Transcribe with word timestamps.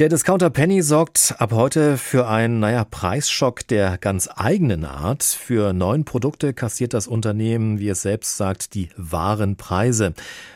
Der 0.00 0.08
Discounter 0.08 0.50
Penny 0.50 0.82
sorgt 0.82 1.36
ab 1.38 1.52
heute 1.52 1.98
für 1.98 2.26
einen, 2.26 2.58
naja, 2.58 2.84
Preisschock 2.84 3.64
der 3.68 3.96
ganz 3.96 4.28
eigenen 4.34 4.84
Art. 4.84 5.22
Für 5.22 5.72
neun 5.72 6.04
Produkte 6.04 6.52
kassiert 6.52 6.94
das 6.94 7.06
Unternehmen, 7.06 7.78
wie 7.78 7.90
es 7.90 8.02
selbst 8.02 8.36
sagt, 8.36 8.74
die 8.74 8.88
wahren 8.96 9.54
Preise. 9.54 10.12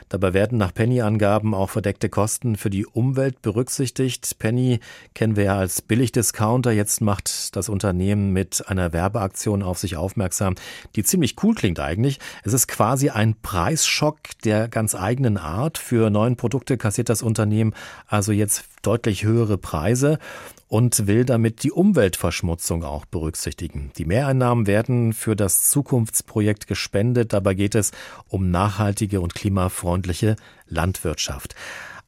Dabei 0.08 0.32
werden 0.32 0.58
nach 0.58 0.72
Penny-Angaben 0.72 1.54
auch 1.54 1.70
verdeckte 1.70 2.08
Kosten 2.08 2.56
für 2.56 2.70
die 2.70 2.86
Umwelt 2.86 3.42
berücksichtigt. 3.42 4.38
Penny 4.38 4.80
kennen 5.14 5.36
wir 5.36 5.44
ja 5.44 5.56
als 5.58 5.82
Billigdiscounter. 5.82 6.72
Jetzt 6.72 7.00
macht 7.00 7.54
das 7.56 7.68
Unternehmen 7.68 8.32
mit 8.32 8.64
einer 8.68 8.92
Werbeaktion 8.92 9.62
auf 9.62 9.78
sich 9.78 9.96
aufmerksam, 9.96 10.54
die 10.96 11.04
ziemlich 11.04 11.36
cool 11.42 11.54
klingt 11.54 11.80
eigentlich. 11.80 12.18
Es 12.44 12.52
ist 12.52 12.68
quasi 12.68 13.10
ein 13.10 13.34
Preisschock 13.42 14.18
der 14.44 14.68
ganz 14.68 14.94
eigenen 14.94 15.36
Art. 15.36 15.78
Für 15.78 16.10
neun 16.10 16.36
Produkte 16.36 16.78
kassiert 16.78 17.08
das 17.08 17.22
Unternehmen 17.22 17.74
also 18.06 18.32
jetzt 18.32 18.64
deutlich 18.82 19.24
höhere 19.24 19.58
Preise 19.58 20.18
und 20.68 21.06
will 21.06 21.24
damit 21.24 21.62
die 21.62 21.72
Umweltverschmutzung 21.72 22.84
auch 22.84 23.06
berücksichtigen. 23.06 23.90
Die 23.96 24.04
Mehreinnahmen 24.04 24.66
werden 24.66 25.12
für 25.14 25.34
das 25.34 25.70
Zukunftsprojekt 25.70 26.66
gespendet. 26.66 27.32
Dabei 27.32 27.54
geht 27.54 27.74
es 27.74 27.92
um 28.28 28.50
nachhaltige 28.50 29.20
und 29.20 29.34
klimafreundliche 29.34 30.36
Landwirtschaft. 30.68 31.54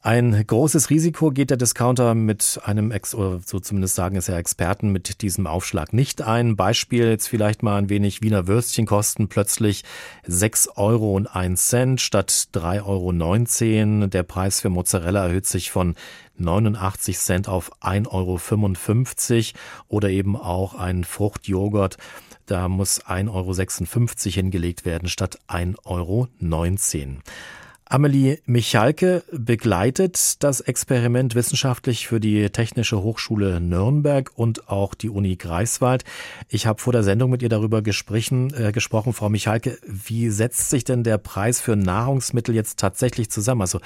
Ein 0.02 0.46
großes 0.46 0.88
Risiko 0.88 1.30
geht 1.30 1.50
der 1.50 1.58
Discounter 1.58 2.14
mit 2.14 2.58
einem, 2.64 2.90
Ex 2.90 3.14
oder 3.14 3.40
so 3.44 3.60
zumindest 3.60 3.96
sagen 3.96 4.16
es 4.16 4.28
ja 4.28 4.38
Experten, 4.38 4.92
mit 4.92 5.20
diesem 5.20 5.46
Aufschlag 5.46 5.92
nicht 5.92 6.22
ein. 6.22 6.56
Beispiel 6.56 7.06
jetzt 7.06 7.28
vielleicht 7.28 7.62
mal 7.62 7.76
ein 7.76 7.90
wenig 7.90 8.22
Wiener 8.22 8.46
Würstchen 8.46 8.86
kosten 8.86 9.28
plötzlich 9.28 9.84
6 10.26 10.68
Euro 10.76 11.14
und 11.14 11.26
1 11.26 11.68
Cent 11.68 12.00
statt 12.00 12.48
3,19 12.54 14.00
Euro. 14.00 14.06
Der 14.06 14.22
Preis 14.22 14.62
für 14.62 14.70
Mozzarella 14.70 15.26
erhöht 15.26 15.44
sich 15.44 15.70
von 15.70 15.94
89 16.38 17.18
Cent 17.18 17.48
auf 17.50 17.70
1,55 17.82 19.52
Euro 19.52 19.58
oder 19.88 20.08
eben 20.08 20.34
auch 20.34 20.76
ein 20.76 21.04
Fruchtjoghurt. 21.04 21.98
Da 22.46 22.70
muss 22.70 23.04
1,56 23.04 23.28
Euro 23.28 24.32
hingelegt 24.32 24.86
werden 24.86 25.10
statt 25.10 25.38
1,19 25.46 25.76
Euro. 25.84 26.28
Amelie 27.92 28.38
Michalke 28.46 29.24
begleitet 29.32 30.44
das 30.44 30.60
Experiment 30.60 31.34
wissenschaftlich 31.34 32.06
für 32.06 32.20
die 32.20 32.48
Technische 32.50 33.02
Hochschule 33.02 33.60
Nürnberg 33.60 34.30
und 34.36 34.68
auch 34.68 34.94
die 34.94 35.10
Uni 35.10 35.34
Greifswald. 35.34 36.04
Ich 36.48 36.68
habe 36.68 36.80
vor 36.80 36.92
der 36.92 37.02
Sendung 37.02 37.32
mit 37.32 37.42
ihr 37.42 37.48
darüber 37.48 37.82
gesprochen, 37.82 38.54
äh, 38.54 38.70
gesprochen, 38.70 39.12
Frau 39.12 39.28
Michalke, 39.28 39.76
wie 39.84 40.30
setzt 40.30 40.70
sich 40.70 40.84
denn 40.84 41.02
der 41.02 41.18
Preis 41.18 41.60
für 41.60 41.74
Nahrungsmittel 41.74 42.54
jetzt 42.54 42.78
tatsächlich 42.78 43.28
zusammen? 43.28 43.62
Also 43.62 43.80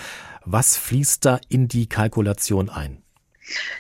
was 0.45 0.77
fließt 0.77 1.25
da 1.25 1.41
in 1.49 1.69
die 1.69 1.89
Kalkulation 1.89 2.69
ein? 2.69 3.04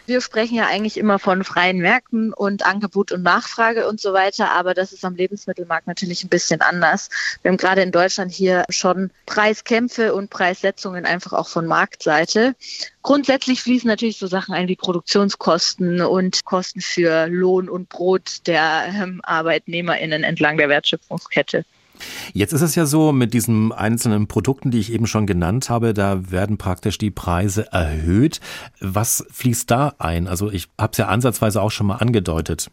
Wir 0.06 0.20
sprechen 0.20 0.56
ja 0.56 0.66
eigentlich 0.66 0.96
immer 0.96 1.18
von 1.18 1.44
freien 1.44 1.78
Märkten 1.78 2.32
und 2.32 2.66
Angebot 2.66 3.12
und 3.12 3.22
Nachfrage 3.22 3.88
und 3.88 4.00
so 4.00 4.12
weiter, 4.12 4.50
aber 4.50 4.74
das 4.74 4.92
ist 4.92 5.04
am 5.04 5.14
Lebensmittelmarkt 5.14 5.86
natürlich 5.86 6.24
ein 6.24 6.28
bisschen 6.28 6.60
anders. 6.60 7.10
Wir 7.42 7.50
haben 7.50 7.56
gerade 7.56 7.82
in 7.82 7.92
Deutschland 7.92 8.32
hier 8.32 8.64
schon 8.68 9.10
Preiskämpfe 9.26 10.14
und 10.14 10.30
Preissetzungen 10.30 11.06
einfach 11.06 11.32
auch 11.32 11.48
von 11.48 11.66
Marktseite. 11.66 12.54
Grundsätzlich 13.02 13.62
fließen 13.62 13.88
natürlich 13.88 14.18
so 14.18 14.26
Sachen 14.26 14.54
ein 14.54 14.68
wie 14.68 14.76
Produktionskosten 14.76 16.00
und 16.00 16.44
Kosten 16.44 16.80
für 16.80 17.26
Lohn 17.26 17.68
und 17.68 17.88
Brot 17.88 18.46
der 18.46 18.86
ähm, 18.88 19.20
ArbeitnehmerInnen 19.22 20.24
entlang 20.24 20.56
der 20.56 20.68
Wertschöpfungskette. 20.68 21.64
Jetzt 22.32 22.52
ist 22.52 22.62
es 22.62 22.74
ja 22.74 22.86
so, 22.86 23.12
mit 23.12 23.34
diesen 23.34 23.72
einzelnen 23.72 24.26
Produkten, 24.26 24.70
die 24.70 24.80
ich 24.80 24.92
eben 24.92 25.06
schon 25.06 25.26
genannt 25.26 25.70
habe, 25.70 25.94
da 25.94 26.30
werden 26.30 26.58
praktisch 26.58 26.98
die 26.98 27.10
Preise 27.10 27.72
erhöht. 27.72 28.40
Was 28.80 29.24
fließt 29.30 29.70
da 29.70 29.94
ein? 29.98 30.26
Also 30.26 30.50
ich 30.50 30.68
habe 30.78 30.92
es 30.92 30.98
ja 30.98 31.06
ansatzweise 31.06 31.62
auch 31.62 31.70
schon 31.70 31.86
mal 31.86 31.96
angedeutet. 31.96 32.70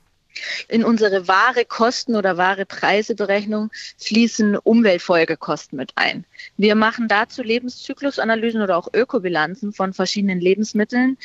In 0.69 0.83
unsere 0.85 1.27
wahre 1.27 1.65
Kosten- 1.65 2.15
oder 2.15 2.37
wahre 2.37 2.65
Preiseberechnung 2.65 3.69
fließen 3.97 4.57
Umweltfolgekosten 4.57 5.77
mit 5.77 5.91
ein. 5.95 6.25
Wir 6.57 6.75
machen 6.75 7.07
dazu 7.09 7.43
Lebenszyklusanalysen 7.43 8.61
oder 8.61 8.77
auch 8.77 8.87
Ökobilanzen 8.93 9.73
von 9.73 9.93
verschiedenen 9.93 10.39
Lebensmitteln, 10.39 11.17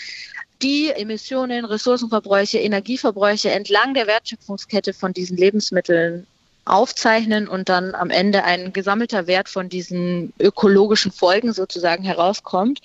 die 0.63 0.89
Emissionen, 0.89 1.65
Ressourcenverbräuche, 1.65 2.59
Energieverbräuche 2.59 3.51
entlang 3.51 3.95
der 3.95 4.07
Wertschöpfungskette 4.07 4.95
von 4.95 5.13
diesen 5.13 5.37
Lebensmitteln 5.37 6.27
aufzeichnen 6.67 7.49
und 7.49 7.69
dann 7.69 7.95
am 7.95 8.11
Ende 8.11 8.45
ein 8.45 8.73
gesammelter 8.73 9.27
Wert 9.27 9.49
von 9.49 9.69
diesen 9.69 10.33
ökologischen 10.39 11.13
Folgen 11.13 11.53
sozusagen 11.53 12.03
herauskommt. 12.03 12.81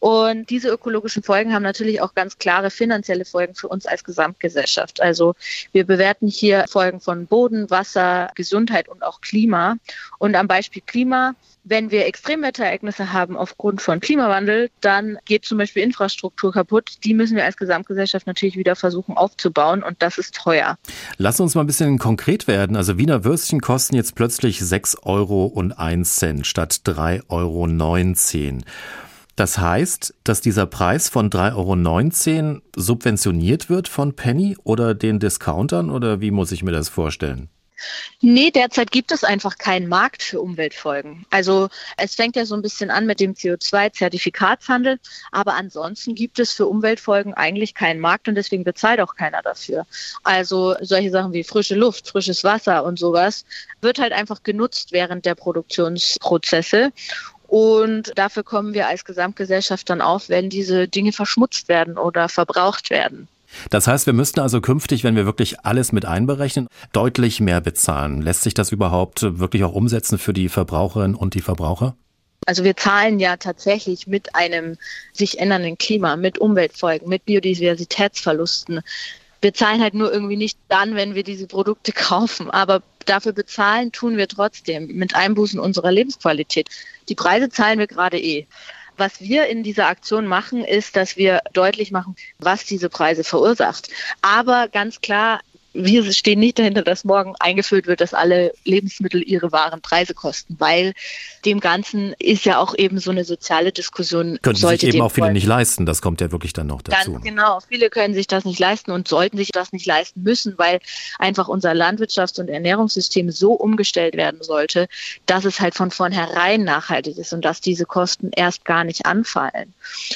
Und 0.00 0.50
diese 0.50 0.68
ökologischen 0.68 1.22
Folgen 1.22 1.52
haben 1.52 1.62
natürlich 1.62 2.00
auch 2.00 2.14
ganz 2.14 2.38
klare 2.38 2.70
finanzielle 2.70 3.24
Folgen 3.24 3.54
für 3.54 3.68
uns 3.68 3.86
als 3.86 4.02
Gesamtgesellschaft. 4.02 5.00
Also 5.00 5.34
wir 5.72 5.86
bewerten 5.86 6.26
hier 6.26 6.64
Folgen 6.68 7.00
von 7.00 7.26
Boden, 7.26 7.70
Wasser, 7.70 8.30
Gesundheit 8.34 8.88
und 8.88 9.02
auch 9.02 9.20
Klima. 9.20 9.76
Und 10.18 10.34
am 10.34 10.48
Beispiel 10.48 10.82
Klima 10.84 11.34
wenn 11.64 11.90
wir 11.90 12.06
Extremwetterereignisse 12.06 13.12
haben 13.12 13.36
aufgrund 13.36 13.82
von 13.82 14.00
Klimawandel, 14.00 14.70
dann 14.80 15.18
geht 15.24 15.44
zum 15.44 15.58
Beispiel 15.58 15.82
Infrastruktur 15.82 16.52
kaputt. 16.52 16.96
Die 17.04 17.14
müssen 17.14 17.36
wir 17.36 17.44
als 17.44 17.56
Gesamtgesellschaft 17.56 18.26
natürlich 18.26 18.56
wieder 18.56 18.76
versuchen 18.76 19.16
aufzubauen 19.16 19.82
und 19.82 20.02
das 20.02 20.18
ist 20.18 20.34
teuer. 20.34 20.78
Lass 21.18 21.38
uns 21.40 21.54
mal 21.54 21.62
ein 21.62 21.66
bisschen 21.66 21.98
konkret 21.98 22.46
werden. 22.46 22.76
Also 22.76 22.98
Wiener 22.98 23.24
Würstchen 23.24 23.60
kosten 23.60 23.94
jetzt 23.94 24.14
plötzlich 24.14 24.60
6 24.60 24.98
Euro 25.02 25.46
und 25.46 25.72
1 25.72 26.16
Cent 26.16 26.46
statt 26.46 26.80
3,19 26.84 27.24
Euro. 27.28 28.58
Das 29.36 29.58
heißt, 29.58 30.14
dass 30.24 30.40
dieser 30.40 30.66
Preis 30.66 31.08
von 31.08 31.30
3,19 31.30 32.54
Euro 32.54 32.60
subventioniert 32.76 33.70
wird 33.70 33.88
von 33.88 34.14
Penny 34.14 34.56
oder 34.64 34.94
den 34.94 35.18
Discountern 35.18 35.90
oder 35.90 36.20
wie 36.20 36.30
muss 36.30 36.52
ich 36.52 36.62
mir 36.62 36.72
das 36.72 36.88
vorstellen? 36.88 37.48
Nee, 38.20 38.50
derzeit 38.50 38.90
gibt 38.90 39.12
es 39.12 39.24
einfach 39.24 39.56
keinen 39.56 39.88
Markt 39.88 40.22
für 40.22 40.40
Umweltfolgen. 40.40 41.24
Also 41.30 41.68
es 41.96 42.14
fängt 42.14 42.36
ja 42.36 42.44
so 42.44 42.54
ein 42.54 42.62
bisschen 42.62 42.90
an 42.90 43.06
mit 43.06 43.20
dem 43.20 43.34
CO2-Zertifikatshandel, 43.34 44.98
aber 45.32 45.54
ansonsten 45.54 46.14
gibt 46.14 46.38
es 46.38 46.52
für 46.52 46.66
Umweltfolgen 46.66 47.34
eigentlich 47.34 47.74
keinen 47.74 48.00
Markt 48.00 48.28
und 48.28 48.34
deswegen 48.34 48.64
bezahlt 48.64 49.00
auch 49.00 49.14
keiner 49.14 49.42
dafür. 49.42 49.86
Also 50.22 50.76
solche 50.82 51.10
Sachen 51.10 51.32
wie 51.32 51.44
frische 51.44 51.74
Luft, 51.74 52.08
frisches 52.08 52.44
Wasser 52.44 52.84
und 52.84 52.98
sowas 52.98 53.44
wird 53.80 53.98
halt 53.98 54.12
einfach 54.12 54.42
genutzt 54.42 54.92
während 54.92 55.24
der 55.24 55.34
Produktionsprozesse. 55.34 56.92
Und 57.50 58.12
dafür 58.14 58.44
kommen 58.44 58.74
wir 58.74 58.86
als 58.86 59.04
Gesamtgesellschaft 59.04 59.90
dann 59.90 60.00
auf, 60.00 60.28
wenn 60.28 60.50
diese 60.50 60.86
Dinge 60.86 61.10
verschmutzt 61.10 61.68
werden 61.68 61.98
oder 61.98 62.28
verbraucht 62.28 62.90
werden. 62.90 63.26
Das 63.70 63.88
heißt, 63.88 64.06
wir 64.06 64.12
müssten 64.12 64.38
also 64.38 64.60
künftig, 64.60 65.02
wenn 65.02 65.16
wir 65.16 65.26
wirklich 65.26 65.58
alles 65.64 65.90
mit 65.90 66.04
einberechnen, 66.04 66.68
deutlich 66.92 67.40
mehr 67.40 67.60
bezahlen. 67.60 68.22
Lässt 68.22 68.42
sich 68.42 68.54
das 68.54 68.70
überhaupt 68.70 69.40
wirklich 69.40 69.64
auch 69.64 69.74
umsetzen 69.74 70.16
für 70.20 70.32
die 70.32 70.48
Verbraucherinnen 70.48 71.16
und 71.16 71.34
die 71.34 71.40
Verbraucher? 71.40 71.96
Also 72.46 72.62
wir 72.62 72.76
zahlen 72.76 73.18
ja 73.18 73.36
tatsächlich 73.36 74.06
mit 74.06 74.36
einem 74.36 74.78
sich 75.12 75.40
ändernden 75.40 75.76
Klima, 75.76 76.14
mit 76.14 76.38
Umweltfolgen, 76.38 77.08
mit 77.08 77.24
Biodiversitätsverlusten. 77.24 78.82
Wir 79.42 79.54
zahlen 79.54 79.82
halt 79.82 79.94
nur 79.94 80.12
irgendwie 80.12 80.36
nicht 80.36 80.56
dann, 80.68 80.94
wenn 80.94 81.16
wir 81.16 81.24
diese 81.24 81.48
Produkte 81.48 81.90
kaufen. 81.94 82.48
Aber 82.48 82.80
dafür 83.06 83.32
bezahlen 83.32 83.92
tun 83.92 84.16
wir 84.16 84.28
trotzdem 84.28 84.86
mit 84.88 85.14
Einbußen 85.14 85.58
unserer 85.58 85.92
Lebensqualität. 85.92 86.68
Die 87.08 87.14
Preise 87.14 87.48
zahlen 87.48 87.78
wir 87.78 87.86
gerade 87.86 88.18
eh. 88.18 88.46
Was 88.96 89.20
wir 89.20 89.46
in 89.46 89.62
dieser 89.62 89.86
Aktion 89.86 90.26
machen, 90.26 90.62
ist, 90.62 90.94
dass 90.94 91.16
wir 91.16 91.40
deutlich 91.54 91.90
machen, 91.90 92.16
was 92.38 92.64
diese 92.64 92.90
Preise 92.90 93.24
verursacht. 93.24 93.88
Aber 94.20 94.68
ganz 94.68 95.00
klar, 95.00 95.40
wir 95.72 96.12
stehen 96.12 96.40
nicht 96.40 96.58
dahinter, 96.58 96.82
dass 96.82 97.04
morgen 97.04 97.34
eingeführt 97.38 97.86
wird, 97.86 98.00
dass 98.00 98.14
alle 98.14 98.52
Lebensmittel 98.64 99.22
ihre 99.22 99.52
wahren 99.52 99.80
Preise 99.80 100.14
kosten, 100.14 100.56
weil 100.58 100.94
dem 101.44 101.60
Ganzen 101.60 102.14
ist 102.18 102.44
ja 102.44 102.58
auch 102.58 102.74
eben 102.76 102.98
so 102.98 103.10
eine 103.10 103.24
soziale 103.24 103.72
Diskussion. 103.72 104.38
Können 104.42 104.56
sich 104.56 104.82
eben 104.82 105.00
auch 105.00 105.12
viele 105.12 105.32
nicht 105.32 105.46
leisten, 105.46 105.86
das 105.86 106.02
kommt 106.02 106.20
ja 106.20 106.32
wirklich 106.32 106.52
dann 106.52 106.66
noch 106.66 106.82
dazu. 106.82 107.12
Ganz 107.12 107.24
genau, 107.24 107.60
viele 107.68 107.88
können 107.88 108.14
sich 108.14 108.26
das 108.26 108.44
nicht 108.44 108.58
leisten 108.58 108.90
und 108.90 109.06
sollten 109.06 109.36
sich 109.36 109.50
das 109.52 109.72
nicht 109.72 109.86
leisten 109.86 110.22
müssen, 110.22 110.58
weil 110.58 110.80
einfach 111.18 111.48
unser 111.48 111.72
Landwirtschafts- 111.72 112.40
und 112.40 112.48
Ernährungssystem 112.48 113.30
so 113.30 113.52
umgestellt 113.52 114.16
werden 114.16 114.42
sollte, 114.42 114.88
dass 115.26 115.44
es 115.44 115.60
halt 115.60 115.74
von 115.74 115.90
vornherein 115.90 116.64
nachhaltig 116.64 117.16
ist 117.16 117.32
und 117.32 117.44
dass 117.44 117.60
diese 117.60 117.86
Kosten 117.86 118.30
erst 118.34 118.64
gar 118.64 118.84
nicht 118.84 119.06
anfallen. 119.06 119.72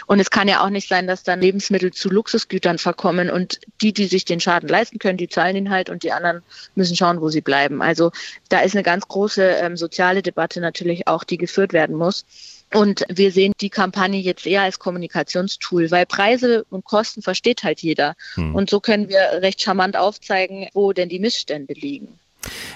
Und 0.06 0.20
es 0.20 0.30
kann 0.30 0.48
ja 0.48 0.64
auch 0.64 0.70
nicht 0.70 0.88
sein, 0.88 1.06
dass 1.06 1.22
dann 1.22 1.40
Lebensmittel 1.40 1.92
zu 1.92 2.10
Luxusgütern 2.10 2.78
verkommen 2.78 3.30
und 3.30 3.60
die, 3.80 3.92
die 3.92 4.06
sich 4.06 4.24
den 4.24 4.40
Schaden 4.40 4.68
leisten 4.68 4.98
können, 4.98 5.18
die 5.18 5.28
zahlen 5.28 5.43
zahlen 5.44 5.56
ihn 5.56 5.70
halt 5.70 5.90
und 5.90 6.02
die 6.02 6.12
anderen 6.12 6.42
müssen 6.74 6.96
schauen, 6.96 7.20
wo 7.20 7.28
sie 7.28 7.40
bleiben. 7.40 7.82
Also 7.82 8.10
da 8.48 8.60
ist 8.60 8.74
eine 8.74 8.82
ganz 8.82 9.06
große 9.06 9.42
ähm, 9.42 9.76
soziale 9.76 10.22
Debatte 10.22 10.60
natürlich 10.60 11.06
auch, 11.06 11.24
die 11.24 11.38
geführt 11.38 11.72
werden 11.72 11.96
muss. 11.96 12.24
Und 12.72 13.04
wir 13.08 13.30
sehen 13.30 13.52
die 13.60 13.70
Kampagne 13.70 14.18
jetzt 14.20 14.46
eher 14.46 14.62
als 14.62 14.78
Kommunikationstool, 14.78 15.90
weil 15.90 16.06
Preise 16.06 16.64
und 16.70 16.84
Kosten 16.84 17.22
versteht 17.22 17.62
halt 17.62 17.80
jeder. 17.80 18.14
Hm. 18.34 18.54
Und 18.54 18.70
so 18.70 18.80
können 18.80 19.08
wir 19.08 19.42
recht 19.42 19.60
charmant 19.60 19.96
aufzeigen, 19.96 20.68
wo 20.72 20.92
denn 20.92 21.08
die 21.08 21.20
Missstände 21.20 21.74
liegen. 21.74 22.18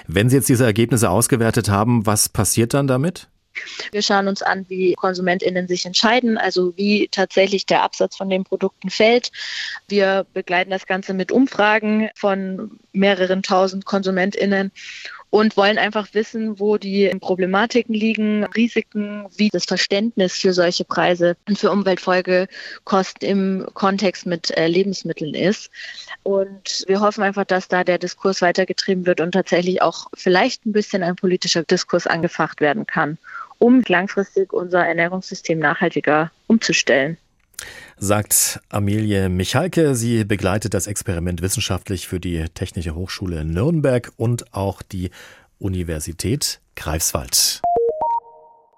Wenn 0.07 0.29
Sie 0.29 0.37
jetzt 0.37 0.49
diese 0.49 0.65
Ergebnisse 0.65 1.09
ausgewertet 1.09 1.69
haben, 1.69 2.05
was 2.05 2.29
passiert 2.29 2.73
dann 2.73 2.87
damit? 2.87 3.27
Wir 3.91 4.01
schauen 4.01 4.27
uns 4.27 4.41
an, 4.41 4.65
wie 4.69 4.93
KonsumentInnen 4.93 5.67
sich 5.67 5.85
entscheiden, 5.85 6.37
also 6.37 6.75
wie 6.77 7.07
tatsächlich 7.09 7.65
der 7.65 7.83
Absatz 7.83 8.15
von 8.15 8.29
den 8.29 8.43
Produkten 8.43 8.89
fällt. 8.89 9.31
Wir 9.87 10.25
begleiten 10.33 10.71
das 10.71 10.85
Ganze 10.85 11.13
mit 11.13 11.31
Umfragen 11.31 12.09
von 12.15 12.79
mehreren 12.91 13.43
tausend 13.43 13.85
KonsumentInnen 13.85 14.71
und 15.29 15.57
wollen 15.57 15.77
einfach 15.77 16.07
wissen, 16.13 16.59
wo 16.59 16.77
die 16.77 17.07
Problematiken 17.19 17.93
liegen, 17.93 18.45
Risiken, 18.45 19.27
wie 19.35 19.49
das 19.49 19.65
Verständnis 19.65 20.33
für 20.33 20.53
solche 20.53 20.85
Preise 20.85 21.37
und 21.47 21.59
für 21.59 21.71
Umweltfolgekosten 21.71 23.27
im 23.27 23.67
Kontext 23.73 24.25
mit 24.25 24.55
äh, 24.57 24.67
Lebensmitteln 24.67 25.35
ist. 25.35 25.69
Und 26.23 26.83
wir 26.87 26.99
hoffen 27.01 27.23
einfach, 27.23 27.45
dass 27.45 27.67
da 27.67 27.83
der 27.83 27.99
Diskurs 27.99 28.41
weitergetrieben 28.41 29.05
wird 29.05 29.21
und 29.21 29.31
tatsächlich 29.31 29.81
auch 29.81 30.07
vielleicht 30.15 30.65
ein 30.65 30.71
bisschen 30.71 31.03
ein 31.03 31.15
politischer 31.15 31.63
Diskurs 31.63 32.07
angefacht 32.07 32.59
werden 32.59 32.87
kann, 32.87 33.17
um 33.59 33.83
langfristig 33.87 34.51
unser 34.53 34.85
Ernährungssystem 34.85 35.59
nachhaltiger 35.59 36.31
umzustellen 36.47 37.17
sagt 37.97 38.59
Amelie 38.69 39.29
Michalke. 39.29 39.95
Sie 39.95 40.23
begleitet 40.23 40.73
das 40.73 40.87
Experiment 40.87 41.41
wissenschaftlich 41.41 42.07
für 42.07 42.19
die 42.19 42.45
Technische 42.53 42.95
Hochschule 42.95 43.43
Nürnberg 43.43 44.11
und 44.17 44.53
auch 44.53 44.81
die 44.81 45.11
Universität 45.59 46.61
Greifswald. 46.75 47.61